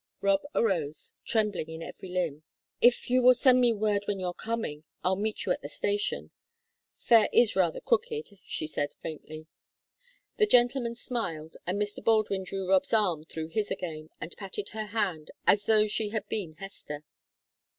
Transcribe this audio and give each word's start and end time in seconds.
Rob 0.19 0.41
arose, 0.55 1.13
trembling 1.25 1.69
in 1.69 1.83
every 1.83 2.09
limb. 2.09 2.41
"If 2.81 3.11
you 3.11 3.21
will 3.21 3.35
send 3.35 3.61
me 3.61 3.71
word 3.71 4.05
when 4.07 4.19
you're 4.19 4.33
coming, 4.33 4.83
I'll 5.03 5.15
meet 5.15 5.45
you 5.45 5.51
at 5.51 5.61
the 5.61 5.69
station; 5.69 6.31
Fayre 6.97 7.29
is 7.31 7.55
rather 7.55 7.79
crooked," 7.79 8.39
she 8.43 8.65
said, 8.65 8.95
faintly. 9.03 9.45
The 10.37 10.47
gentlemen 10.47 10.95
smiled, 10.95 11.55
and 11.67 11.79
Mr. 11.79 12.03
Baldwin 12.03 12.43
drew 12.45 12.67
Rob's 12.67 12.93
arm 12.93 13.25
through 13.25 13.49
his 13.49 13.69
again, 13.69 14.09
and 14.19 14.35
patted 14.37 14.69
her 14.69 14.87
hand 14.87 15.29
as 15.45 15.67
though 15.67 15.85
she 15.85 16.09
had 16.09 16.27
been 16.27 16.53
Hester. 16.53 17.03